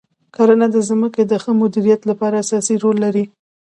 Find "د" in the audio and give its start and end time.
0.71-0.77, 1.27-1.33